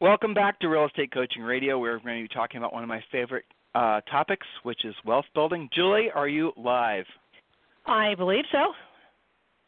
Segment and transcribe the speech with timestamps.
[0.00, 1.76] Welcome back to Real Estate Coaching Radio.
[1.76, 3.44] We're going to be talking about one of my favorite
[3.74, 5.68] uh, topics, which is wealth building.
[5.74, 7.04] Julie, are you live?
[7.84, 8.74] I believe so.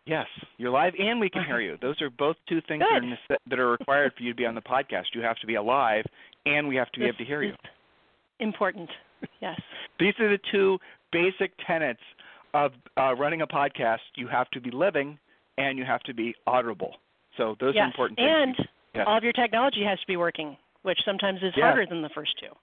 [0.07, 1.77] Yes, you're live, and we can hear you.
[1.83, 4.55] Those are both two things that are, that are, required for you to be on
[4.55, 5.07] the podcast.
[5.15, 6.05] You have to be alive,
[6.47, 7.55] and we have to be able to hear you.
[8.39, 8.89] Important.
[9.41, 9.61] Yes.
[9.99, 10.79] These are the two
[11.11, 12.01] basic tenets
[12.55, 15.19] of uh, running a podcast, you have to be living
[15.59, 16.95] and you have to be audible.
[17.37, 17.83] So those yes.
[17.83, 18.57] are important things.
[18.59, 18.69] And
[19.07, 21.65] all of your technology has to be working, which sometimes is yes.
[21.65, 22.55] harder than the first two.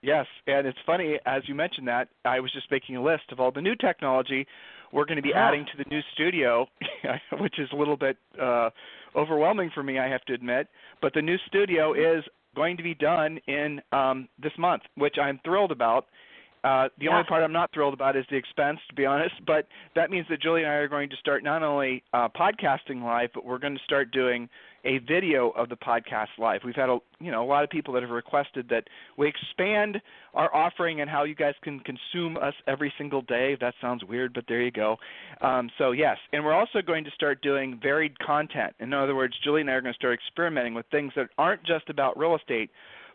[0.00, 3.40] Yes, and it's funny as you mentioned that I was just making a list of
[3.40, 4.46] all the new technology
[4.92, 6.66] we're going to be adding to the new studio,
[7.40, 8.70] which is a little bit uh,
[9.14, 10.68] overwhelming for me, I have to admit.
[11.02, 12.24] But the new studio is
[12.56, 16.06] going to be done in um, this month, which I'm thrilled about.
[16.64, 17.10] Uh, the yeah.
[17.10, 19.34] only part I'm not thrilled about is the expense, to be honest.
[19.46, 23.02] But that means that Julie and I are going to start not only uh, podcasting
[23.02, 24.48] live, but we're going to start doing
[24.84, 26.60] a video of the podcast live.
[26.64, 28.84] We've had a you know a lot of people that have requested that
[29.16, 30.00] we expand
[30.34, 33.56] our offering and how you guys can consume us every single day.
[33.60, 34.96] That sounds weird, but there you go.
[35.40, 38.74] Um, so yes, and we're also going to start doing varied content.
[38.80, 41.64] In other words, Julie and I are going to start experimenting with things that aren't
[41.64, 42.70] just about real estate,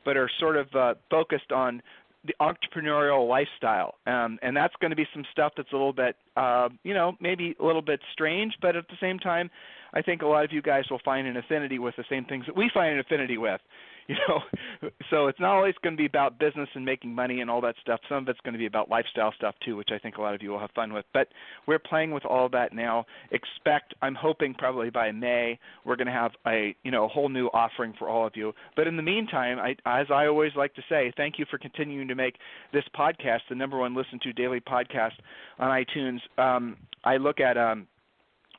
[0.05, 1.81] but are sort of uh, focused on
[2.25, 6.15] the entrepreneurial lifestyle, um, and that's going to be some stuff that's a little bit,
[6.37, 9.49] uh, you know, maybe a little bit strange, but at the same time,
[9.93, 12.45] I think a lot of you guys will find an affinity with the same things
[12.45, 13.59] that we find an affinity with.
[14.09, 17.49] You know, so it's not always going to be about business and making money and
[17.49, 18.01] all that stuff.
[18.09, 20.35] Some of it's going to be about lifestyle stuff too, which I think a lot
[20.35, 21.05] of you will have fun with.
[21.13, 21.29] But
[21.67, 23.05] we're playing with all that now.
[23.31, 27.29] Expect, I'm hoping probably by May we're going to have a you know a whole
[27.29, 28.51] new offering for all of you.
[28.75, 32.09] But in the meantime, I, as I always like to say, thank you for continuing
[32.09, 32.35] to make
[32.73, 35.13] this podcast the number one listened to daily podcast
[35.59, 36.19] on iTunes.
[36.37, 36.75] Um,
[37.05, 37.87] I look at um,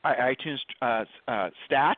[0.04, 1.94] iTunes uh, uh, stats,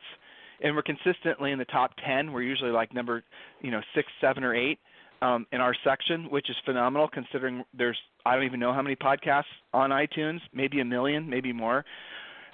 [0.62, 2.32] and we're consistently in the top 10.
[2.32, 3.22] We're usually like number,
[3.60, 4.78] you know, six, seven, or eight
[5.22, 8.96] um, in our section, which is phenomenal considering there's I don't even know how many
[8.96, 11.84] podcasts on iTunes, maybe a million, maybe more.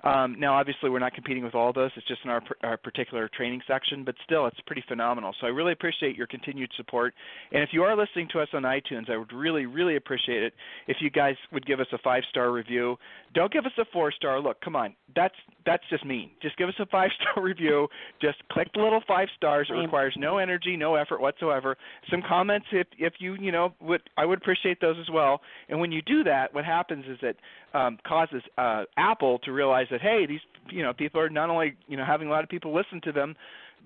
[0.05, 1.91] Um, now, obviously, we're not competing with all of those.
[1.97, 5.33] It's just in our, our particular training section, but still, it's pretty phenomenal.
[5.41, 7.15] So I really appreciate your continued support.
[7.53, 10.55] And if you are listening to us on iTunes, I would really, really appreciate it
[10.89, 12.97] if you guys would give us a five-star review.
[13.35, 14.41] Don't give us a four-star.
[14.41, 16.31] Look, come on, that's that's just mean.
[16.43, 17.87] Just give us a five-star review.
[18.21, 19.69] Just click the little five stars.
[19.71, 21.77] It requires no energy, no effort whatsoever.
[22.11, 25.41] Some comments, if if you you know would I would appreciate those as well.
[25.69, 27.37] And when you do that, what happens is it
[27.75, 30.41] um, causes uh, Apple to realize that hey, these
[30.71, 33.13] you know people are not only you know having a lot of people listen to
[33.13, 33.35] them,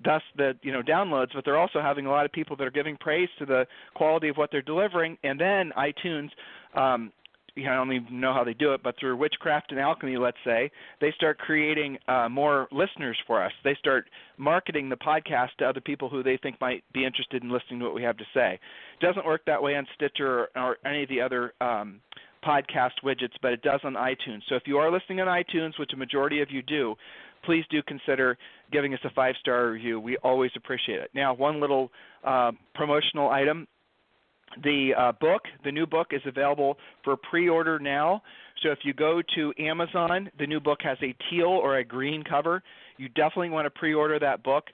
[0.04, 2.70] thus the you know downloads, but they're also having a lot of people that are
[2.70, 6.30] giving praise to the quality of what they're delivering, and then iTunes.
[6.74, 7.12] Um,
[7.56, 10.18] you know, I don't even know how they do it, but through witchcraft and alchemy,
[10.18, 10.70] let's say,
[11.00, 13.52] they start creating uh, more listeners for us.
[13.64, 17.50] They start marketing the podcast to other people who they think might be interested in
[17.50, 18.60] listening to what we have to say.
[19.00, 22.00] It doesn't work that way on Stitcher or, or any of the other um,
[22.44, 24.40] podcast widgets, but it does on iTunes.
[24.48, 26.94] So if you are listening on iTunes, which a majority of you do,
[27.44, 28.36] please do consider
[28.72, 30.00] giving us a five star review.
[30.00, 31.10] We always appreciate it.
[31.14, 31.90] Now, one little
[32.24, 33.66] uh, promotional item
[34.62, 38.22] the uh, book, the new book, is available for pre order now.
[38.62, 42.22] So if you go to Amazon, the new book has a teal or a green
[42.22, 42.62] cover.
[42.96, 44.64] You definitely want to pre order that book.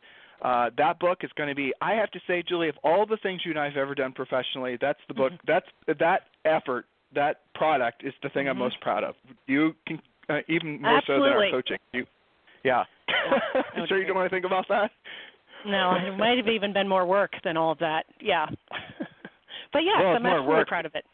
[0.42, 3.16] Uh, that book is going to be, I have to say, Julie, of all the
[3.22, 5.46] things you and I have ever done professionally, that's the book, mm-hmm.
[5.46, 8.50] that's that effort that product is the thing mm-hmm.
[8.50, 9.14] I'm most proud of.
[9.46, 11.28] You can uh, even more Absolutely.
[11.28, 11.78] so than our coaching.
[11.92, 12.06] You,
[12.64, 12.84] yeah.
[13.76, 14.90] yeah sure you don't want to think about that?
[15.66, 18.04] No, it might have even been more work than all of that.
[18.20, 18.46] Yeah.
[19.72, 20.68] but yes, well, I'm absolutely work.
[20.68, 21.04] proud of it.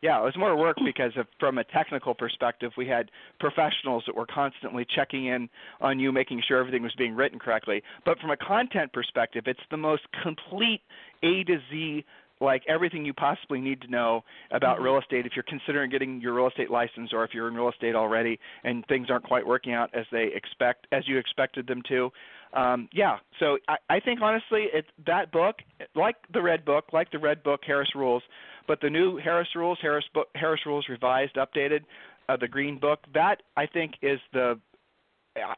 [0.00, 3.10] Yeah, it was more work because of, from a technical perspective, we had
[3.40, 5.48] professionals that were constantly checking in
[5.80, 7.82] on you, making sure everything was being written correctly.
[8.04, 10.82] But from a content perspective, it's the most complete
[11.24, 12.04] A to Z
[12.40, 14.84] like everything you possibly need to know about mm-hmm.
[14.84, 17.68] real estate if you're considering getting your real estate license or if you're in real
[17.68, 21.82] estate already and things aren't quite working out as they expect as you expected them
[21.88, 22.10] to
[22.54, 25.56] um, yeah so I, I think honestly it's that book
[25.94, 28.22] like the red book like the red book harris rules
[28.66, 31.80] but the new harris rules harris book harris rules revised updated
[32.28, 34.58] uh, the green book that i think is the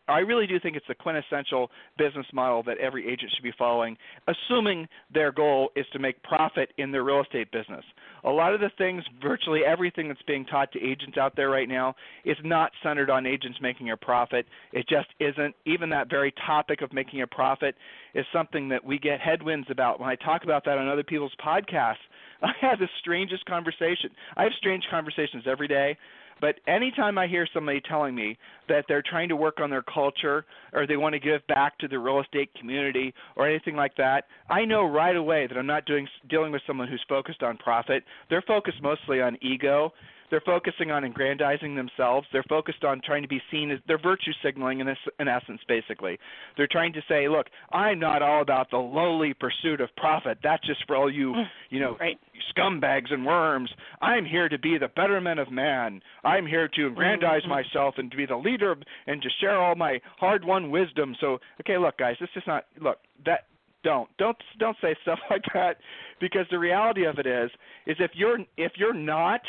[0.08, 3.96] I really do think it's the quintessential business model that every agent should be following,
[4.28, 7.84] assuming their goal is to make profit in their real estate business.
[8.24, 11.68] A lot of the things, virtually everything that's being taught to agents out there right
[11.68, 11.94] now,
[12.24, 14.46] is not centered on agents making a profit.
[14.72, 15.54] It just isn't.
[15.64, 17.74] Even that very topic of making a profit
[18.14, 20.00] is something that we get headwinds about.
[20.00, 21.96] When I talk about that on other people's podcasts,
[22.42, 24.10] I have the strangest conversation.
[24.36, 25.96] I have strange conversations every day
[26.40, 28.38] but anytime I hear somebody telling me
[28.68, 31.88] that they're trying to work on their culture or they want to give back to
[31.88, 35.84] the real estate community or anything like that, I know right away that I'm not
[35.86, 38.04] doing dealing with someone who's focused on profit.
[38.28, 39.92] They're focused mostly on ego
[40.30, 42.26] they're focusing on aggrandizing themselves.
[42.32, 45.60] They're focused on trying to be seen as they're virtue signaling in, this, in essence,
[45.68, 46.18] basically.
[46.56, 50.38] They're trying to say, look, I'm not all about the lowly pursuit of profit.
[50.42, 51.34] That's just for all you,
[51.70, 52.18] you know, right.
[52.56, 53.70] scumbags and worms.
[54.00, 56.00] I'm here to be the betterment of man.
[56.24, 57.50] I'm here to aggrandize mm-hmm.
[57.50, 58.76] myself and to be the leader
[59.06, 61.16] and to share all my hard-won wisdom.
[61.20, 63.46] So, okay, look, guys, this is not look that
[63.82, 65.78] don't don't don't say stuff like that
[66.20, 67.50] because the reality of it is
[67.86, 69.40] is if you're if you're not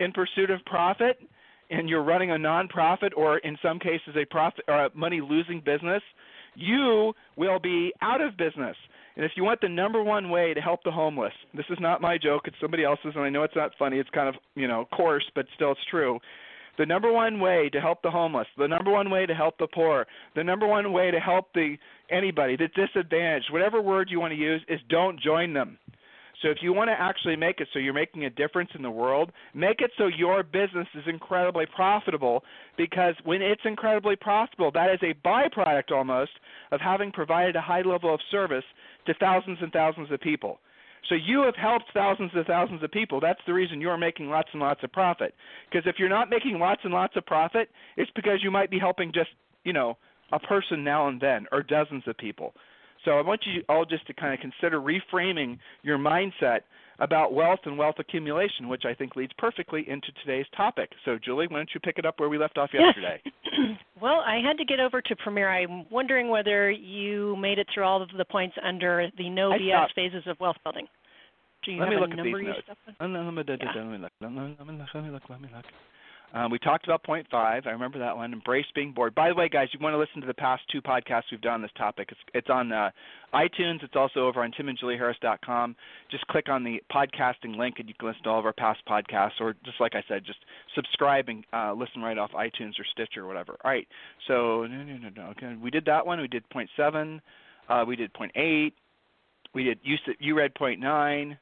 [0.00, 1.20] in pursuit of profit
[1.70, 5.60] and you're running a nonprofit or in some cases a profit or a money losing
[5.64, 6.02] business,
[6.56, 8.76] you will be out of business.
[9.16, 12.00] And if you want the number one way to help the homeless, this is not
[12.00, 14.66] my joke, it's somebody else's and I know it's not funny, it's kind of, you
[14.66, 16.18] know, coarse, but still it's true.
[16.78, 19.66] The number one way to help the homeless, the number one way to help the
[19.66, 21.76] poor, the number one way to help the
[22.10, 25.78] anybody, the disadvantaged, whatever word you want to use is don't join them.
[26.42, 28.90] So if you want to actually make it so you're making a difference in the
[28.90, 32.42] world, make it so your business is incredibly profitable
[32.78, 36.32] because when it's incredibly profitable, that is a byproduct almost
[36.72, 38.64] of having provided a high level of service
[39.06, 40.60] to thousands and thousands of people.
[41.08, 43.20] So you have helped thousands and thousands of people.
[43.20, 45.34] That's the reason you're making lots and lots of profit.
[45.70, 48.78] Because if you're not making lots and lots of profit, it's because you might be
[48.78, 49.30] helping just,
[49.64, 49.96] you know,
[50.32, 52.54] a person now and then or dozens of people.
[53.04, 56.60] So I want you all just to kind of consider reframing your mindset
[56.98, 60.90] about wealth and wealth accumulation, which I think leads perfectly into today's topic.
[61.04, 63.22] So, Julie, why don't you pick it up where we left off yesterday?
[63.24, 63.78] Yes.
[64.00, 65.48] well, I had to get over to Premier.
[65.48, 69.86] I'm wondering whether you made it through all of the points under the no BS
[69.94, 70.86] phases of wealth building.
[71.64, 72.58] Do you let have me look a at these notes.
[73.00, 73.10] Let
[73.88, 74.12] me look.
[74.94, 75.22] Let me look.
[75.28, 75.64] Let me look.
[76.32, 77.66] Um, we talked about point five.
[77.66, 78.32] I remember that one.
[78.32, 79.14] Embrace being bored.
[79.14, 81.54] By the way, guys, you want to listen to the past two podcasts we've done
[81.54, 82.08] on this topic.
[82.12, 82.90] It's, it's on uh,
[83.34, 83.82] iTunes.
[83.82, 85.74] It's also over on timandjulieharris.com.
[86.10, 88.80] Just click on the podcasting link, and you can listen to all of our past
[88.88, 89.40] podcasts.
[89.40, 90.38] Or just like I said, just
[90.76, 93.56] subscribe and uh, listen right off iTunes or Stitcher or whatever.
[93.64, 93.88] All right.
[94.28, 95.22] So no, no, no, no.
[95.30, 95.56] Okay.
[95.60, 96.20] We did that one.
[96.20, 97.20] We did point seven.
[97.68, 98.74] Uh, we did point eight.
[99.52, 101.36] We did you, you read point nine.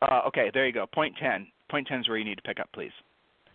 [0.00, 0.86] Uh, okay, there you go.
[0.86, 1.48] Point ten.
[1.68, 2.92] Point ten is where you need to pick up, please.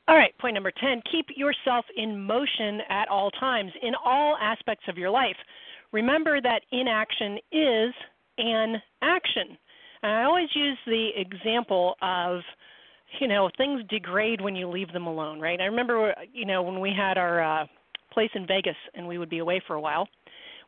[0.07, 4.83] All right, point number 10 keep yourself in motion at all times in all aspects
[4.89, 5.37] of your life.
[5.93, 7.93] Remember that inaction is
[8.37, 9.57] an action.
[10.01, 12.41] And I always use the example of,
[13.21, 15.61] you know, things degrade when you leave them alone, right?
[15.61, 17.65] I remember, you know, when we had our uh,
[18.11, 20.07] place in Vegas and we would be away for a while.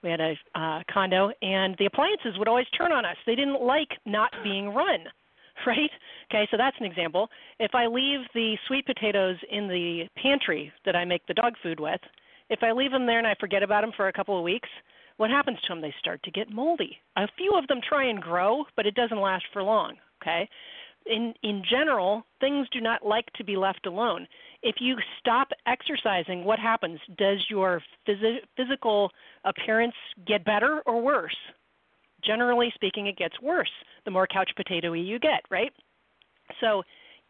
[0.01, 3.15] We had a uh, condo, and the appliances would always turn on us.
[3.25, 4.99] They didn't like not being run
[5.67, 5.91] right?
[6.31, 7.29] Okay, so that's an example.
[7.59, 11.79] If I leave the sweet potatoes in the pantry that I make the dog food
[11.79, 11.99] with,
[12.49, 14.69] if I leave them there and I forget about them for a couple of weeks,
[15.17, 15.81] what happens to them?
[15.81, 16.97] They start to get moldy.
[17.17, 20.47] A few of them try and grow, but it doesn't last for long, okay?
[21.05, 24.27] In in general, things do not like to be left alone.
[24.63, 26.99] If you stop exercising, what happens?
[27.17, 29.11] Does your phys- physical
[29.45, 29.93] appearance
[30.27, 31.35] get better or worse?
[32.25, 33.71] Generally speaking, it gets worse
[34.05, 35.71] the more couch potatoy you get, right?
[36.61, 36.83] So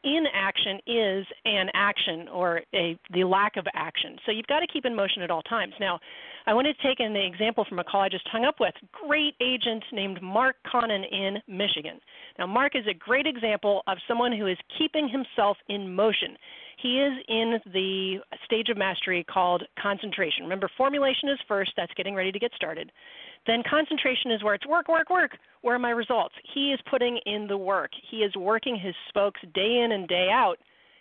[0.03, 4.17] inaction is an action or a the lack of action.
[4.25, 5.73] So you've got to keep in motion at all times.
[5.79, 5.99] Now,
[6.45, 8.73] I want to take an example from a call I just hung up with.
[8.91, 11.99] Great agent named Mark Conan in Michigan.
[12.37, 16.37] Now, Mark is a great example of someone who is keeping himself in motion.
[16.77, 20.43] He is in the stage of mastery called concentration.
[20.43, 22.91] Remember, formulation is first, that's getting ready to get started.
[23.47, 25.31] Then concentration is where it's work, work, work.
[25.61, 26.33] Where are my results?
[26.53, 27.91] He is putting in the work.
[28.09, 30.57] He is working his spokes day in and day out.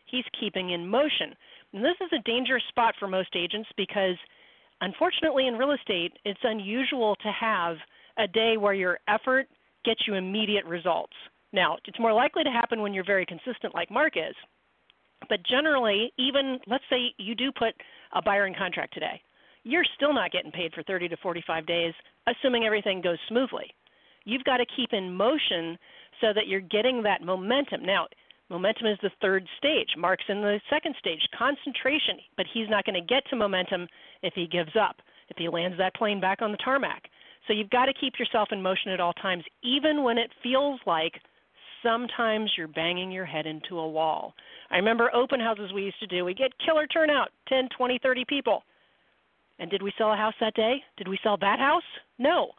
[0.06, 1.34] He's keeping in motion.
[1.72, 4.16] And this is a dangerous spot for most agents because,
[4.80, 7.76] unfortunately, in real estate, it's unusual to have
[8.18, 9.46] a day where your effort
[9.84, 11.14] gets you immediate results.
[11.52, 14.34] Now, it's more likely to happen when you're very consistent, like Mark is.
[15.28, 17.74] But generally, even let's say you do put
[18.14, 19.20] a buyer in contract today
[19.64, 21.92] you're still not getting paid for 30 to 45 days,
[22.26, 23.74] assuming everything goes smoothly.
[24.24, 25.76] You've got to keep in motion
[26.20, 27.84] so that you're getting that momentum.
[27.84, 28.06] Now,
[28.50, 29.88] Momentum is the third stage.
[29.96, 33.88] Mark's in the second stage, concentration, but he's not going to get to momentum
[34.22, 34.96] if he gives up,
[35.30, 37.04] if he lands that plane back on the tarmac.
[37.46, 40.78] So you've got to keep yourself in motion at all times, even when it feels
[40.86, 41.14] like
[41.82, 44.34] sometimes you're banging your head into a wall.
[44.70, 46.24] I remember open houses we used to do.
[46.24, 48.62] We get killer turnout, 10, 20, 30 people.
[49.58, 50.82] And did we sell a house that day?
[50.96, 51.82] Did we sell that house?
[52.18, 52.50] No.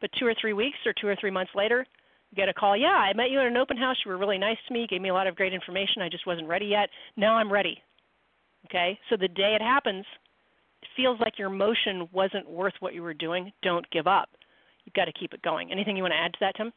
[0.00, 1.86] But two or three weeks or two or three months later,
[2.30, 2.76] you get a call.
[2.76, 3.96] Yeah, I met you at an open house.
[4.04, 4.86] You were really nice to me.
[4.88, 6.02] Gave me a lot of great information.
[6.02, 6.90] I just wasn't ready yet.
[7.16, 7.78] Now I'm ready.
[8.66, 8.98] Okay?
[9.08, 10.04] So the day it happens,
[10.82, 13.52] it feels like your motion wasn't worth what you were doing.
[13.62, 14.28] Don't give up.
[14.84, 15.72] You've got to keep it going.
[15.72, 16.72] Anything you want to add to that, Tim?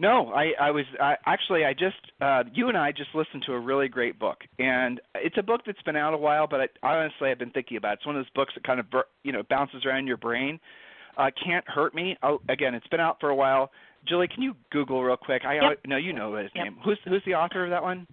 [0.00, 3.52] No, I, I was I, actually I just uh, you and I just listened to
[3.52, 6.66] a really great book, and it's a book that's been out a while, but I,
[6.82, 7.98] honestly I've been thinking about it.
[7.98, 8.86] It's one of those books that kind of
[9.24, 10.58] you know bounces around your brain.
[11.18, 12.16] Uh, Can't hurt me.
[12.22, 13.70] Oh, again, it's been out for a while.
[14.08, 15.42] Julie, can you Google real quick?
[15.44, 15.80] I yep.
[15.86, 16.64] know you know his yep.
[16.64, 16.76] name.
[16.82, 18.06] Who's who's the author of that one?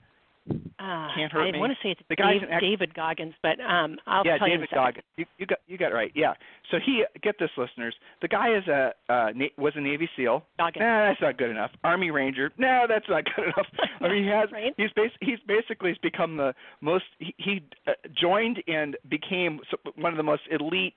[0.79, 1.59] Uh, Can't hurt I me.
[1.59, 4.69] want to say it's the Dave, ex- David Goggins, but um, I'll yeah, tell David
[4.71, 5.05] you in a Goggins.
[5.17, 6.11] You, you got you got right.
[6.15, 6.33] Yeah.
[6.71, 7.95] So he get this, listeners.
[8.21, 10.43] The guy is a uh, na- was a Navy SEAL.
[10.57, 10.81] Goggins.
[10.81, 11.71] Nah, that's not good enough.
[11.83, 12.51] Army Ranger.
[12.57, 13.67] No, that's not good enough.
[14.01, 14.73] I mean, he has right?
[14.77, 17.05] he's bas- he's basically has become the most.
[17.19, 19.59] He, he uh, joined and became
[19.95, 20.93] one of the most elite.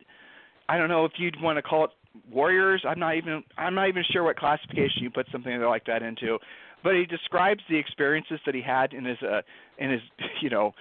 [0.68, 1.90] I don't know if you'd want to call it
[2.30, 2.84] warriors.
[2.86, 6.38] I'm not even I'm not even sure what classification you put something like that into
[6.82, 9.42] but he describes the experiences that he had in his uh
[9.78, 10.00] in his
[10.42, 10.72] you know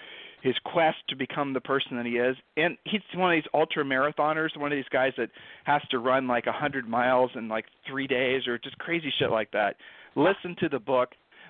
[0.42, 3.84] his quest to become the person that he is and he's one of these ultra
[3.84, 5.30] marathoners one of these guys that
[5.66, 9.30] has to run like a hundred miles in like three days or just crazy shit
[9.30, 9.76] like that
[10.16, 11.10] listen to the book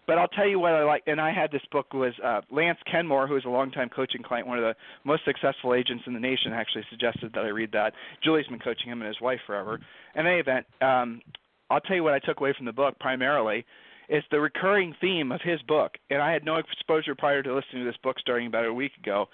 [0.09, 2.79] but I'll tell you what I like, and I had this book was uh, Lance
[2.91, 6.19] Kenmore, who is a longtime coaching client, one of the most successful agents in the
[6.19, 7.93] nation, actually suggested that I read that.
[8.23, 9.79] Julie's been coaching him and his wife forever.
[10.15, 11.21] In any event, um,
[11.69, 13.63] I'll tell you what I took away from the book primarily
[14.09, 17.83] is the recurring theme of his book, and I had no exposure prior to listening
[17.83, 19.27] to this book starting about a week ago.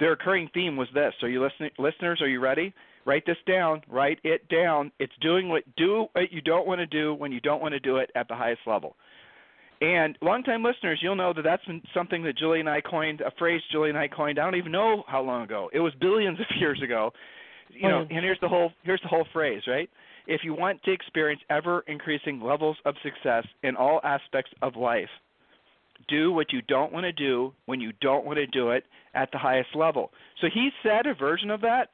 [0.00, 1.14] The recurring theme was this.
[1.22, 2.20] Are you listening, listeners?
[2.20, 2.74] Are you ready?
[3.06, 3.82] Write this down.
[3.88, 4.90] Write it down.
[4.98, 7.80] It's doing what do what you don't want to do when you don't want to
[7.80, 8.96] do it at the highest level.
[9.80, 11.62] And longtime listeners, you'll know that that's
[11.92, 14.38] something that Julie and I coined, a phrase Julie and I coined.
[14.38, 15.68] I don't even know how long ago.
[15.72, 17.12] It was billions of years ago.
[17.70, 19.88] You know, and here's the whole here's the whole phrase, right?
[20.26, 25.08] If you want to experience ever increasing levels of success in all aspects of life,
[26.08, 29.30] do what you don't want to do when you don't want to do it at
[29.32, 30.10] the highest level.
[30.40, 31.90] So he said a version of that.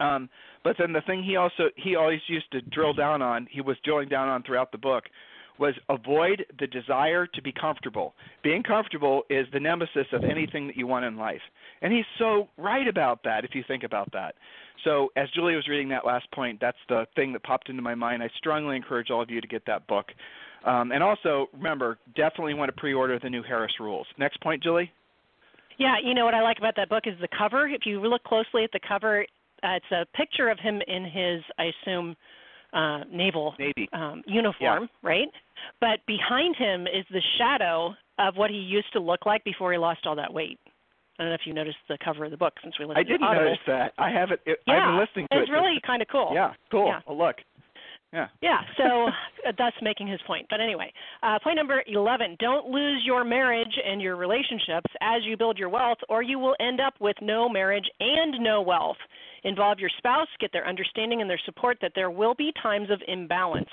[0.00, 0.28] Um,
[0.64, 3.76] but then the thing he also he always used to drill down on, he was
[3.84, 5.04] drilling down on throughout the book,
[5.58, 8.14] was avoid the desire to be comfortable.
[8.42, 11.40] Being comfortable is the nemesis of anything that you want in life.
[11.82, 14.34] And he's so right about that if you think about that.
[14.84, 17.94] So, as Julie was reading that last point, that's the thing that popped into my
[17.94, 18.22] mind.
[18.22, 20.06] I strongly encourage all of you to get that book.
[20.64, 24.06] Um, and also, remember, definitely want to pre order the new Harris Rules.
[24.18, 24.90] Next point, Julie?
[25.78, 27.66] Yeah, you know what I like about that book is the cover.
[27.68, 29.24] If you look closely at the cover,
[29.62, 32.16] uh, it's a picture of him in his, I assume,
[32.72, 33.88] uh, naval Navy.
[33.92, 35.08] Um, uniform, yeah.
[35.08, 35.28] right?
[35.80, 39.78] But behind him is the shadow of what he used to look like before he
[39.78, 40.58] lost all that weight.
[41.18, 43.02] I don't know if you noticed the cover of the book since we listened I
[43.02, 43.92] didn't to notice that.
[43.98, 44.40] I haven't.
[44.46, 45.52] It, yeah, I've been listening to it's it.
[45.52, 46.30] really kind of cool.
[46.34, 46.86] Yeah, cool.
[46.86, 47.00] Yeah.
[47.06, 47.36] Well, look.
[48.12, 48.28] Yeah.
[48.42, 49.08] Yeah, so
[49.56, 50.46] thus making his point.
[50.50, 55.36] But anyway, uh, point number 11 don't lose your marriage and your relationships as you
[55.36, 58.98] build your wealth, or you will end up with no marriage and no wealth.
[59.44, 63.02] Involve your spouse, get their understanding and their support that there will be times of
[63.08, 63.70] imbalance.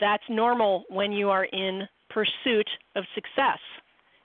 [0.00, 3.58] That's normal when you are in pursuit of success.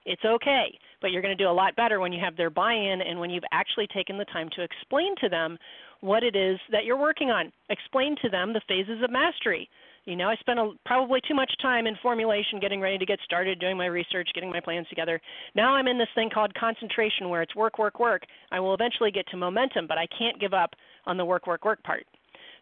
[0.06, 2.74] It's okay, but you're going to do a lot better when you have their buy
[2.74, 5.58] in and when you've actually taken the time to explain to them
[6.00, 7.52] what it is that you're working on.
[7.70, 9.70] Explain to them the phases of mastery.
[10.06, 13.20] You know, I spent a, probably too much time in formulation, getting ready to get
[13.24, 15.22] started, doing my research, getting my plans together.
[15.56, 18.24] Now I'm in this thing called concentration where it's work, work, work.
[18.52, 20.72] I will eventually get to momentum, but I can't give up
[21.06, 22.06] on the work, work, work part.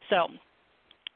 [0.09, 0.27] So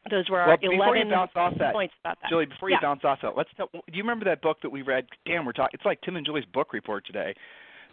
[0.10, 2.30] those were well, our 11 off that, points about that.
[2.30, 2.78] Julie, before yeah.
[2.78, 5.06] you bounce off that, let's tell, do you remember that book that we read?
[5.26, 5.72] Damn, we're talking.
[5.74, 7.34] It's like Tim and Julie's book report today.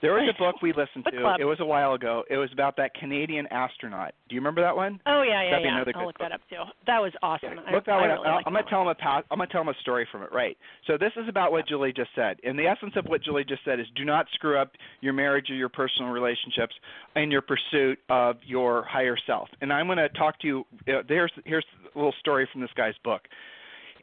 [0.02, 1.10] There was a book we listened to.
[1.20, 1.40] club.
[1.40, 2.24] It was a while ago.
[2.30, 4.14] It was about that Canadian astronaut.
[4.28, 5.00] Do you remember that one?
[5.06, 6.00] Oh yeah, yeah, That'd yeah.
[6.00, 6.28] I'll look book.
[6.28, 6.62] that up too.
[6.86, 7.50] That was awesome.
[7.54, 8.10] Yeah, I, look that I one.
[8.10, 8.42] really up.
[8.46, 10.32] I'm gonna tell him a I'm gonna tell him a story from it.
[10.32, 10.56] Right.
[10.86, 12.38] So this is about what Julie just said.
[12.44, 15.50] And the essence of what Julie just said is, do not screw up your marriage
[15.50, 16.74] or your personal relationships
[17.16, 19.48] in your pursuit of your higher self.
[19.60, 20.64] And I'm gonna talk to you.
[20.88, 23.22] Uh, there's here's a little story from this guy's book.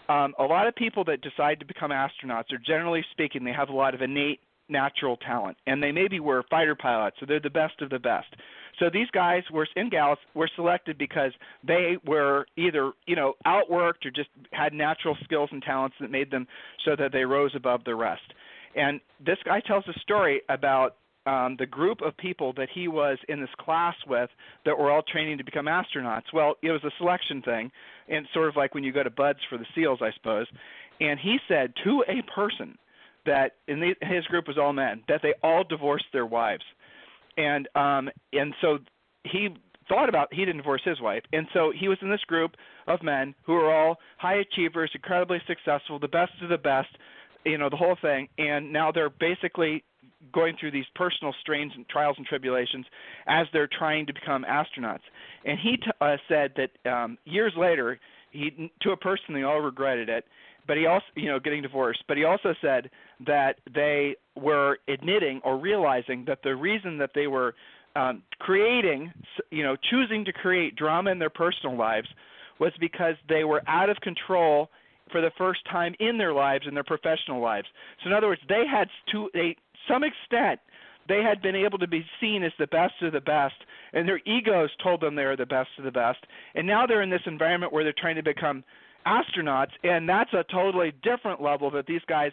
[0.09, 3.67] Um, a lot of people that decide to become astronauts are generally speaking they have
[3.69, 7.49] a lot of innate natural talent, and they maybe were fighter pilots, so they're the
[7.49, 8.27] best of the best.
[8.79, 11.31] So these guys were in gals were selected because
[11.65, 16.31] they were either you know outworked or just had natural skills and talents that made
[16.31, 16.47] them
[16.85, 18.33] so that they rose above the rest.
[18.75, 23.17] And this guy tells a story about um, the group of people that he was
[23.27, 24.29] in this class with
[24.65, 26.31] that were all training to become astronauts.
[26.33, 27.69] Well, it was a selection thing,
[28.07, 30.47] and sort of like when you go to BUD/S for the SEALs, I suppose.
[31.01, 32.77] And he said to a person
[33.27, 36.63] that in the, his group was all men that they all divorced their wives,
[37.37, 38.79] and um, and so
[39.23, 39.49] he
[39.87, 42.55] thought about he didn't divorce his wife, and so he was in this group
[42.87, 46.89] of men who were all high achievers, incredibly successful, the best of the best,
[47.45, 49.83] you know, the whole thing, and now they're basically
[50.31, 52.85] going through these personal strains and trials and tribulations
[53.27, 55.05] as they're trying to become astronauts.
[55.45, 57.99] And he t- uh, said that um, years later,
[58.31, 60.25] he to a person they all regretted it,
[60.67, 62.03] but he also you know getting divorced.
[62.07, 62.89] But he also said
[63.25, 67.55] that they were admitting or realizing that the reason that they were
[67.95, 69.11] um, creating,
[69.49, 72.07] you know, choosing to create drama in their personal lives
[72.59, 74.69] was because they were out of control
[75.11, 77.67] for the first time in their lives in their professional lives.
[78.03, 79.55] So in other words, they had to a
[79.87, 80.59] some extent
[81.07, 83.55] they had been able to be seen as the best of the best
[83.93, 86.19] and their egos told them they were the best of the best.
[86.55, 88.63] And now they're in this environment where they're trying to become
[89.05, 92.31] astronauts and that's a totally different level that these guys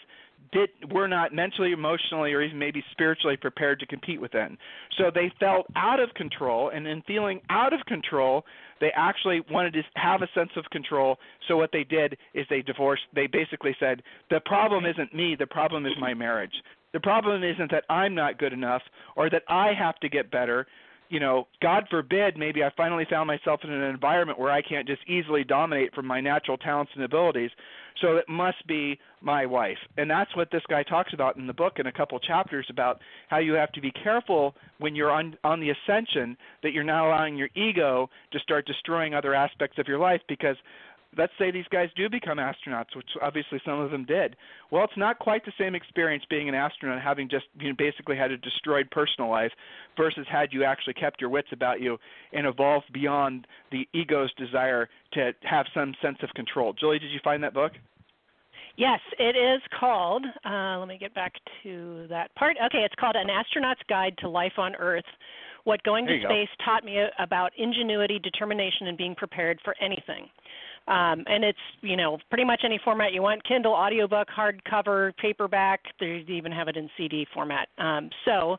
[0.52, 4.56] did were not mentally, emotionally, or even maybe spiritually prepared to compete within.
[4.97, 8.44] So they felt out of control, and in feeling out of control,
[8.80, 11.18] they actually wanted to have a sense of control.
[11.49, 13.02] So what they did is they divorced.
[13.14, 15.35] They basically said, "The problem isn't me.
[15.35, 16.54] The problem is my marriage.
[16.92, 18.83] The problem isn't that I'm not good enough
[19.16, 20.66] or that I have to get better
[21.08, 24.87] you know, God forbid, maybe I finally found myself in an environment where I can't
[24.87, 27.50] just easily dominate from my natural talents and abilities.
[28.00, 29.78] So it must be my wife.
[29.96, 33.00] And that's what this guy talks about in the book in a couple chapters about
[33.28, 37.06] how you have to be careful when you're on on the ascension that you're not
[37.06, 40.56] allowing your ego to start destroying other aspects of your life because
[41.16, 44.37] let's say these guys do become astronauts, which obviously some of them did.
[44.71, 48.17] Well, it's not quite the same experience being an astronaut, having just you know, basically
[48.17, 49.52] had a destroyed personal life,
[49.97, 51.99] versus had you actually kept your wits about you
[52.32, 56.73] and evolved beyond the ego's desire to have some sense of control.
[56.73, 57.73] Julie, did you find that book?
[58.76, 60.25] Yes, it is called.
[60.45, 62.56] Uh, let me get back to that part.
[62.67, 65.04] Okay, it's called An Astronaut's Guide to Life on Earth.
[65.62, 66.65] What going to space go.
[66.65, 70.28] taught me about ingenuity, determination, and being prepared for anything.
[70.86, 75.80] Um, and it's you know pretty much any format you want: Kindle, audiobook, hardcover, paperback.
[75.99, 77.68] They even have it in CD format.
[77.78, 78.56] Um, so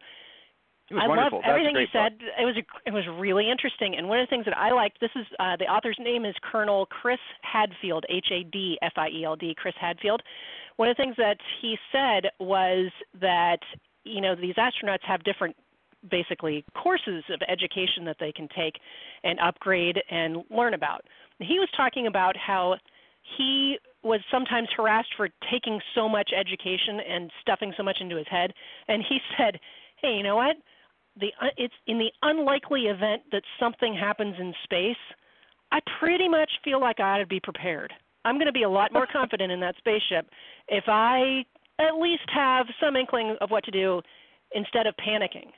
[0.92, 2.20] I love everything you said.
[2.20, 2.28] Book.
[2.40, 3.96] It was a, it was really interesting.
[3.96, 5.00] And one of the things that I liked.
[5.02, 9.10] This is uh, the author's name is Colonel Chris Hadfield, H A D F I
[9.10, 10.22] E L D, Chris Hadfield.
[10.78, 13.60] One of the things that he said was that
[14.04, 15.56] you know these astronauts have different
[16.10, 18.76] basically courses of education that they can take
[19.24, 21.02] and upgrade and learn about
[21.40, 22.76] he was talking about how
[23.38, 28.28] he was sometimes harassed for taking so much education and stuffing so much into his
[28.30, 28.54] head.
[28.88, 29.60] And he said
[30.02, 30.58] hey you know what?
[31.20, 34.98] The uh, it's in the unlikely event that something happens in space
[35.72, 37.92] i pretty much feel like i ought to be prepared.
[38.24, 40.30] I'm going to be a lot more confident in that spaceship
[40.68, 41.44] if i
[41.80, 44.02] at least have some inkling of what to do
[44.54, 45.50] instead of panicking.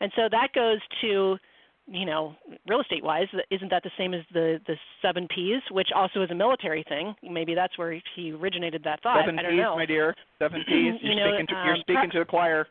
[0.00, 1.38] And so that goes to
[1.86, 2.34] you know,
[2.68, 6.30] real estate wise, isn't that the same as the the seven P's, which also is
[6.30, 7.14] a military thing?
[7.22, 9.22] Maybe that's where he originated that thought.
[9.22, 9.76] Seven I don't P's, know.
[9.76, 10.14] my dear.
[10.38, 10.94] Seven P's.
[11.00, 12.66] You're you know, speaking to you're um, speaking pro- to the choir.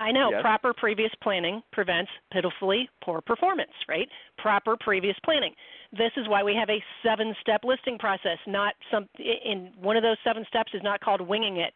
[0.00, 0.30] I know.
[0.30, 0.42] Yes.
[0.42, 4.08] Proper previous planning prevents pitifully poor performance, right?
[4.38, 5.52] Proper previous planning.
[5.90, 8.38] This is why we have a seven-step listing process.
[8.46, 11.74] Not some in one of those seven steps is not called winging it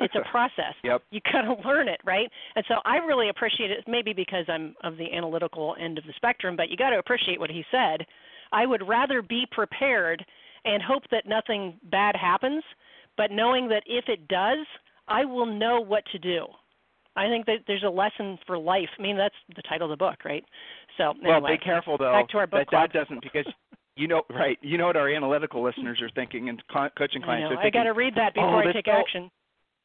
[0.00, 0.74] it's a process.
[0.84, 1.02] Yep.
[1.10, 2.30] You got to learn it, right?
[2.54, 3.84] And so I really appreciate it.
[3.88, 7.40] Maybe because I'm of the analytical end of the spectrum, but you got to appreciate
[7.40, 8.06] what he said.
[8.52, 10.24] I would rather be prepared
[10.64, 12.62] and hope that nothing bad happens,
[13.16, 14.66] but knowing that if it does,
[15.08, 16.46] I will know what to do.
[17.16, 18.88] I think that there's a lesson for life.
[18.98, 20.44] I mean, that's the title of the book, right?
[20.98, 23.46] So anyway, well, be careful though back to our book that that doesn't because
[23.96, 24.58] you know right.
[24.60, 26.62] You know what our analytical listeners are thinking and
[26.96, 27.80] coaching clients I are thinking.
[27.80, 29.30] I got to read that oh, before oh, I take so, action.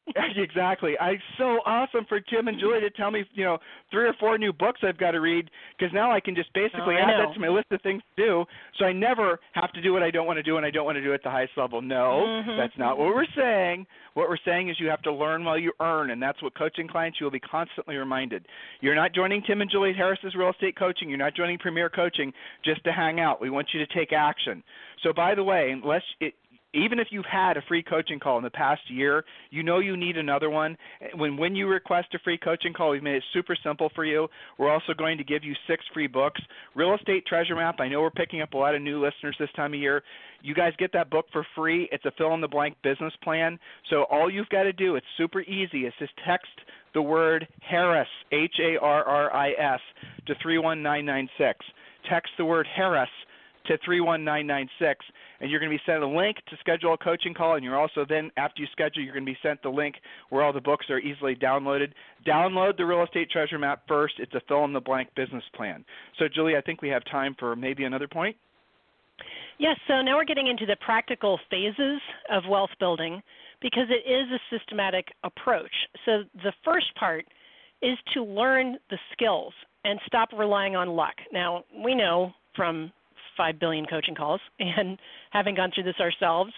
[0.36, 0.94] exactly.
[1.00, 3.58] I so awesome for Tim and Julie to tell me, you know,
[3.90, 6.96] three or four new books I've got to read because now I can just basically
[6.96, 8.44] oh, add that to my list of things to do.
[8.78, 10.84] So I never have to do what I don't want to do and I don't
[10.84, 11.80] want to do it at the highest level.
[11.80, 12.58] No, mm-hmm.
[12.58, 13.86] that's not what we're saying.
[14.14, 16.86] What we're saying is you have to learn while you earn, and that's what coaching
[16.86, 18.44] clients you will be constantly reminded.
[18.80, 21.08] You're not joining Tim and Julie Harris's real estate coaching.
[21.08, 22.30] You're not joining Premier Coaching
[22.62, 23.40] just to hang out.
[23.40, 24.62] We want you to take action.
[25.02, 26.34] So by the way, unless it
[26.74, 29.96] even if you've had a free coaching call in the past year, you know you
[29.96, 30.76] need another one.
[31.14, 34.28] When when you request a free coaching call, we've made it super simple for you.
[34.58, 36.40] We're also going to give you six free books.
[36.74, 37.76] Real Estate Treasure Map.
[37.78, 40.02] I know we're picking up a lot of new listeners this time of year.
[40.42, 41.88] You guys get that book for free.
[41.92, 43.58] It's a fill in the blank business plan.
[43.90, 45.86] So all you've got to do, it's super easy.
[45.86, 46.50] It's just text
[46.94, 49.80] the word Harris, H A R R I S,
[50.26, 51.64] to 31996.
[52.10, 53.08] Text the word Harris
[53.66, 55.04] to 31996
[55.42, 57.78] and you're going to be sent a link to schedule a coaching call and you're
[57.78, 59.96] also then after you schedule you're going to be sent the link
[60.30, 61.92] where all the books are easily downloaded.
[62.26, 64.14] Download the real estate treasure map first.
[64.18, 65.84] It's a fill in the blank business plan.
[66.18, 68.36] So julie i think we have time for maybe another point.
[69.58, 72.00] Yes so now we're getting into the practical phases
[72.30, 73.20] of wealth building
[73.60, 75.72] because it is a systematic approach.
[76.04, 77.26] So the first part
[77.82, 79.52] is to learn the skills
[79.84, 81.14] and stop relying on luck.
[81.32, 82.92] Now we know from
[83.36, 84.98] 5 billion coaching calls and
[85.30, 86.52] having gone through this ourselves.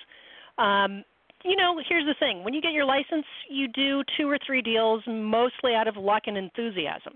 [0.58, 1.04] Um,
[1.44, 4.62] you know, here's the thing when you get your license, you do two or three
[4.62, 7.14] deals mostly out of luck and enthusiasm.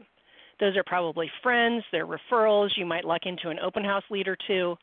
[0.61, 4.37] Those are probably friends, they're referrals, you might luck into an open house lead or
[4.47, 4.77] two,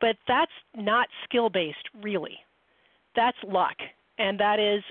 [0.00, 2.38] but that's not skill based, really.
[3.14, 3.76] That's luck.
[4.18, 4.82] And that is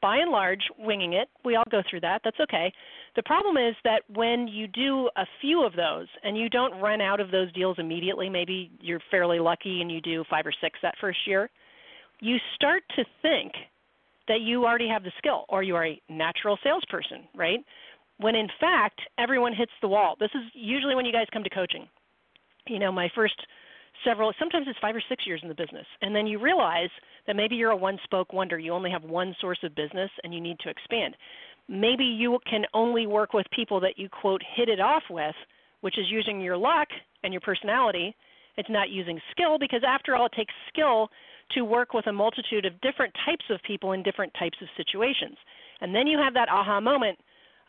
[0.00, 1.28] by and large, winging it.
[1.44, 2.22] We all go through that.
[2.24, 2.72] That's okay.
[3.16, 7.00] The problem is that when you do a few of those and you don't run
[7.00, 10.78] out of those deals immediately, maybe you're fairly lucky and you do five or six
[10.82, 11.48] that first year,
[12.20, 13.52] you start to think
[14.26, 17.60] that you already have the skill or you are a natural salesperson, right?
[18.18, 20.16] When in fact, everyone hits the wall.
[20.18, 21.86] This is usually when you guys come to coaching.
[22.66, 23.34] You know, my first
[24.04, 26.90] several sometimes it's five or six years in the business and then you realize
[27.26, 30.34] that maybe you're a one spoke wonder you only have one source of business and
[30.34, 31.14] you need to expand
[31.68, 35.34] maybe you can only work with people that you quote hit it off with
[35.80, 36.88] which is using your luck
[37.22, 38.14] and your personality
[38.56, 41.08] it's not using skill because after all it takes skill
[41.52, 45.36] to work with a multitude of different types of people in different types of situations
[45.80, 47.18] and then you have that aha moment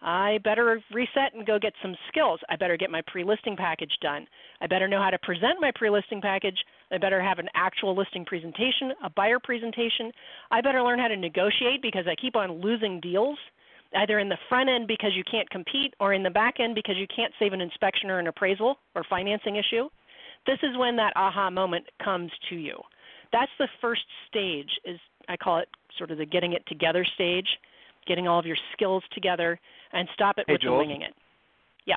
[0.01, 2.39] I better reset and go get some skills.
[2.49, 4.27] I better get my pre listing package done.
[4.61, 6.57] I better know how to present my pre listing package.
[6.91, 10.11] I better have an actual listing presentation, a buyer presentation.
[10.51, 13.37] I better learn how to negotiate because I keep on losing deals,
[13.97, 16.95] either in the front end because you can't compete or in the back end because
[16.97, 19.89] you can't save an inspection or an appraisal or financing issue.
[20.45, 22.77] This is when that aha moment comes to you.
[23.31, 25.67] That's the first stage is I call it
[25.97, 27.47] sort of the getting it together stage,
[28.07, 29.59] getting all of your skills together
[29.93, 30.79] and stop it hey, with Jules.
[30.79, 31.13] winging it.
[31.85, 31.95] Yeah.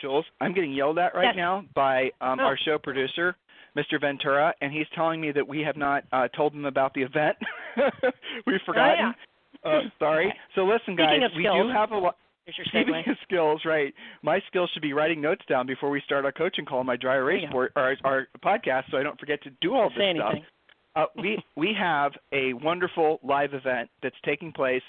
[0.00, 1.34] Jules, I'm getting yelled at right yes.
[1.36, 2.44] now by um, oh.
[2.44, 3.36] our show producer,
[3.76, 4.00] Mr.
[4.00, 7.36] Ventura, and he's telling me that we have not uh, told him about the event.
[8.46, 8.96] We've forgotten.
[8.98, 9.12] Oh, yeah.
[9.66, 10.26] Uh, sorry.
[10.28, 10.36] Okay.
[10.54, 12.16] So listen, guys, we skills, do have a lot.
[12.48, 13.92] Speaking of skills, right?
[14.22, 16.96] My skills should be writing notes down before we start our coaching call on my
[16.96, 20.20] dry erase board or our podcast, so I don't forget to do all Say this
[20.22, 20.44] anything.
[20.94, 21.08] stuff.
[21.16, 24.82] Uh, we we have a wonderful live event that's taking place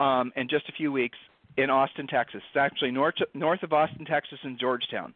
[0.00, 1.16] um, in just a few weeks
[1.56, 2.42] in Austin, Texas.
[2.48, 5.14] It's actually north north of Austin, Texas, in Georgetown,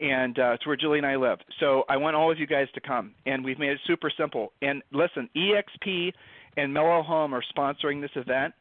[0.00, 1.38] and uh, it's where Julie and I live.
[1.60, 4.52] So I want all of you guys to come, and we've made it super simple.
[4.62, 6.12] And listen, EXP
[6.56, 8.54] and Mellow Home are sponsoring this event,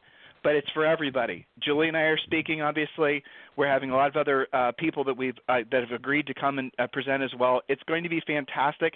[0.43, 1.45] but it's for everybody.
[1.63, 2.61] Julie and I are speaking.
[2.61, 3.23] Obviously,
[3.57, 6.33] we're having a lot of other uh, people that we've uh, that have agreed to
[6.33, 7.61] come and uh, present as well.
[7.67, 8.93] It's going to be fantastic.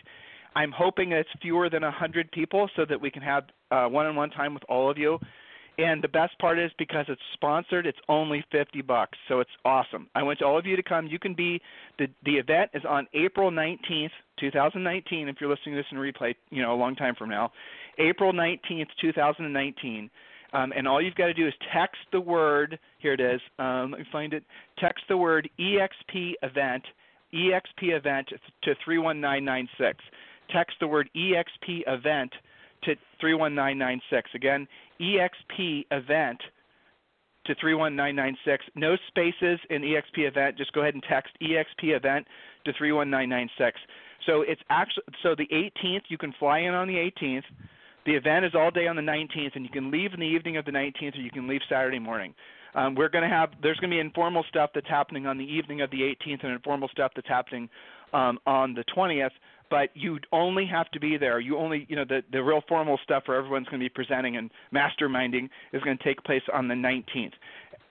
[0.55, 4.53] I'm hoping it's fewer than 100 people so that we can have uh, one-on-one time
[4.53, 5.19] with all of you.
[5.79, 9.17] And the best part is because it's sponsored, it's only 50 bucks.
[9.29, 10.09] So it's awesome.
[10.13, 11.07] I want all of you to come.
[11.07, 11.61] You can be
[11.97, 14.09] the the event is on April 19th,
[14.41, 17.53] 2019 if you're listening to this in replay, you know, a long time from now.
[17.97, 20.09] April 19th, 2019.
[20.51, 23.91] Um, and all you've got to do is text the word, here it is, um,
[23.91, 24.43] let me find it.
[24.79, 26.83] Text the word EXP event,
[27.33, 28.27] EXP event
[28.63, 30.03] to 31996.
[30.51, 32.33] Text the word EXP event
[32.83, 34.29] to 31996.
[34.35, 34.67] Again,
[35.01, 36.39] EXP event
[37.45, 38.65] to 31996.
[38.75, 40.57] No spaces in EXP event.
[40.57, 42.27] Just go ahead and text EXP event
[42.65, 43.79] to 31996.
[44.25, 47.43] So it's actually so the 18th you can fly in on the 18th.
[48.05, 50.57] The event is all day on the 19th, and you can leave in the evening
[50.57, 52.33] of the 19th, or you can leave Saturday morning.
[52.75, 55.43] Um, we're going to have there's going to be informal stuff that's happening on the
[55.43, 57.69] evening of the 18th, and informal stuff that's happening
[58.13, 59.31] um, on the 20th
[59.69, 61.39] but you only have to be there.
[61.39, 64.37] You only, you know, the the real formal stuff where everyone's going to be presenting
[64.37, 67.33] and masterminding is going to take place on the 19th.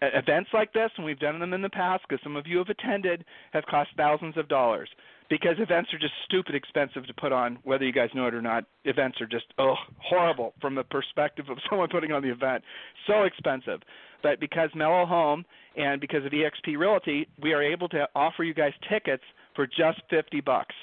[0.02, 2.68] events like this, and we've done them in the past, because some of you have
[2.68, 4.88] attended, have cost thousands of dollars.
[5.30, 8.40] Because events are just stupid expensive to put on, whether you guys know it or
[8.40, 8.64] not.
[8.84, 12.64] Events are just oh horrible from the perspective of someone putting on the event.
[13.06, 13.80] So expensive.
[14.22, 15.44] But because Mellow Home
[15.76, 19.22] and because of EXP Realty, we are able to offer you guys tickets
[19.58, 20.74] for just 50 bucks.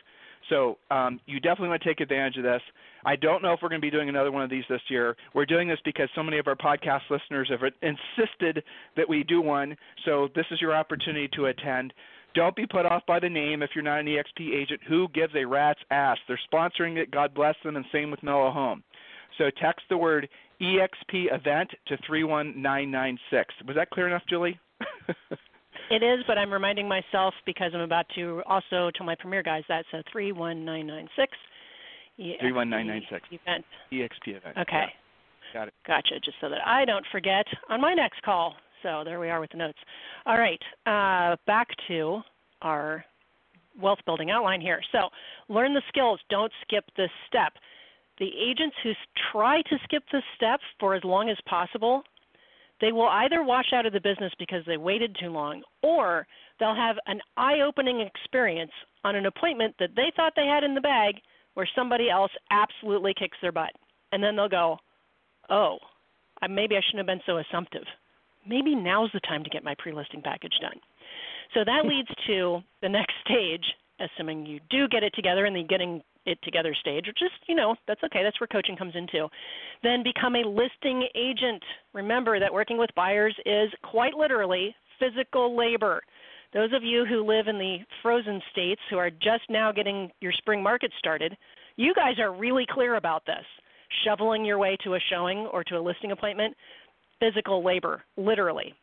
[0.50, 2.62] So um, you definitely want to take advantage of this.
[3.06, 5.16] I don't know if we're going to be doing another one of these this year.
[5.34, 8.62] We're doing this because so many of our podcast listeners have insisted
[8.98, 9.78] that we do one.
[10.04, 11.94] So this is your opportunity to attend.
[12.34, 14.82] Don't be put off by the name if you're not an EXP agent.
[14.90, 16.18] Who gives a rat's ass?
[16.28, 17.12] They're sponsoring it.
[17.12, 17.78] God bless them.
[17.78, 18.84] And same with Mellow Home.
[19.38, 20.28] So text the word
[20.62, 23.54] EXP event to 31996.
[23.68, 24.60] Was that clear enough, Julie?
[25.92, 29.64] it is, but I'm reminding myself because I'm about to also tell my premier guys
[29.68, 31.32] that's a 31996.
[32.18, 33.28] 31996.
[33.32, 33.66] Event.
[33.92, 34.58] EXP event.
[34.58, 34.86] Okay.
[34.88, 35.54] Yeah.
[35.54, 35.74] Got it.
[35.86, 36.20] Gotcha.
[36.24, 38.56] Just so that I don't forget on my next call.
[38.84, 39.78] So there we are with the notes.
[40.26, 40.62] All right.
[40.86, 42.22] Uh, back to
[42.62, 43.06] our
[43.82, 44.82] wealth building outline here.
[44.92, 45.10] So
[45.50, 46.20] learn the skills.
[46.30, 47.54] Don't skip this step.
[48.20, 48.92] The agents who
[49.32, 52.04] try to skip this step for as long as possible,
[52.82, 56.28] they will either wash out of the business because they waited too long, or
[56.60, 58.72] they'll have an eye opening experience
[59.04, 61.16] on an appointment that they thought they had in the bag
[61.54, 63.72] where somebody else absolutely kicks their butt.
[64.12, 64.78] And then they'll go,
[65.50, 65.78] oh,
[66.50, 67.84] maybe I shouldn't have been so assumptive.
[68.48, 70.80] Maybe now's the time to get my pre listing package done.
[71.54, 73.66] So that leads to the next stage,
[74.00, 77.56] assuming you do get it together and the getting it together stage, which is, you
[77.56, 78.24] know, that's okay.
[78.24, 79.28] That's where coaching comes into.
[79.84, 81.64] Then become a listing agent.
[81.94, 86.02] Remember that working with buyers is quite literally physical labor.
[86.54, 90.32] Those of you who live in the frozen states who are just now getting your
[90.32, 91.36] spring market started,
[91.76, 93.44] you guys are really clear about this.
[94.04, 96.56] Shoveling your way to a showing or to a listing appointment,
[97.20, 98.74] physical labor, literally.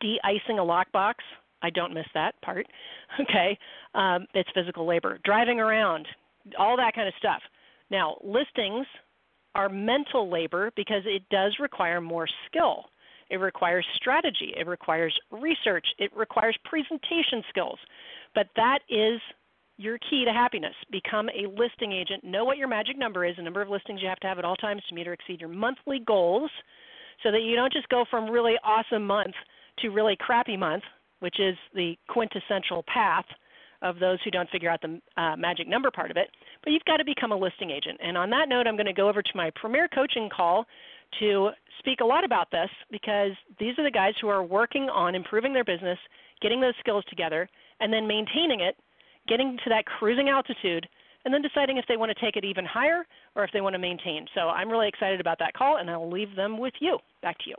[0.00, 1.14] De icing a lockbox,
[1.62, 2.66] I don't miss that part.
[3.20, 3.56] Okay,
[3.94, 5.18] um, it's physical labor.
[5.24, 6.06] Driving around,
[6.58, 7.42] all that kind of stuff.
[7.90, 8.86] Now, listings
[9.54, 12.84] are mental labor because it does require more skill.
[13.30, 17.78] It requires strategy, it requires research, it requires presentation skills.
[18.34, 19.20] But that is
[19.78, 20.74] your key to happiness.
[20.90, 22.22] Become a listing agent.
[22.22, 24.44] Know what your magic number is, the number of listings you have to have at
[24.44, 26.50] all times to meet or exceed your monthly goals,
[27.22, 29.34] so that you don't just go from really awesome month
[29.78, 30.84] to really crappy month,
[31.20, 33.24] which is the quintessential path
[33.82, 36.28] of those who don't figure out the uh, magic number part of it.
[36.62, 37.98] But you've got to become a listing agent.
[38.02, 40.66] And on that note, I'm going to go over to my premier coaching call
[41.20, 45.14] to speak a lot about this because these are the guys who are working on
[45.14, 45.98] improving their business,
[46.42, 47.48] getting those skills together,
[47.80, 48.76] and then maintaining it,
[49.28, 50.88] getting to that cruising altitude,
[51.24, 53.74] and then deciding if they want to take it even higher or if they want
[53.74, 54.26] to maintain.
[54.34, 56.98] So I'm really excited about that call, and I'll leave them with you.
[57.22, 57.56] Back to you.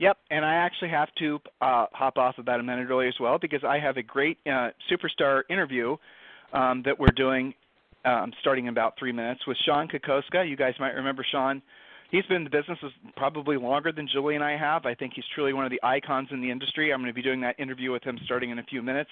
[0.00, 3.38] Yep, and I actually have to uh, hop off about a minute early as well
[3.38, 5.94] because I have a great uh, superstar interview
[6.54, 7.52] um, that we're doing
[8.06, 10.48] um, starting in about three minutes with Sean Kokoska.
[10.48, 11.60] You guys might remember Sean.
[12.10, 12.78] He's been in the business
[13.14, 14.86] probably longer than Julie and I have.
[14.86, 16.94] I think he's truly one of the icons in the industry.
[16.94, 19.10] I'm going to be doing that interview with him starting in a few minutes.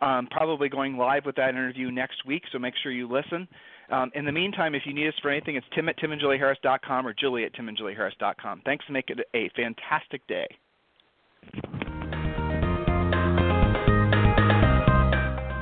[0.00, 3.48] Um, probably going live with that interview next week, so make sure you listen.
[3.90, 7.12] Um, in the meantime, if you need us for anything, it's tim at timandjulieharris.com or
[7.12, 8.62] julie at timandjulieharris.com.
[8.64, 10.46] Thanks and make it a fantastic day.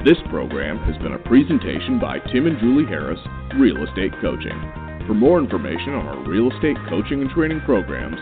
[0.05, 3.19] This program has been a presentation by Tim and Julie Harris,
[3.59, 4.57] Real Estate Coaching.
[5.07, 8.19] For more information on our real estate coaching and training programs,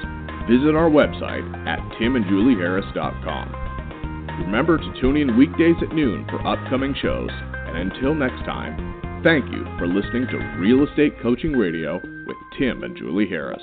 [0.49, 4.42] visit our website at timandjulieharris.com.
[4.47, 9.51] Remember to tune in weekdays at noon for upcoming shows, and until next time, thank
[9.51, 13.61] you for listening to Real Estate Coaching Radio with Tim and Julie Harris.